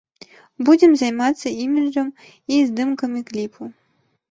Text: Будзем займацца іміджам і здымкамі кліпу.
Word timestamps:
Будзем 0.69 0.95
займацца 1.01 1.47
іміджам 1.65 2.09
і 2.55 2.59
здымкамі 2.73 3.25
кліпу. 3.31 3.73